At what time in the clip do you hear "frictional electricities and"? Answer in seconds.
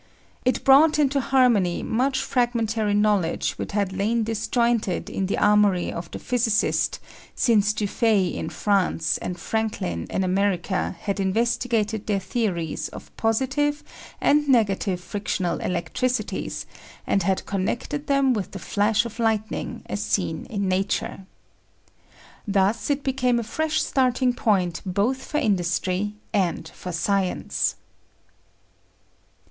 14.99-17.21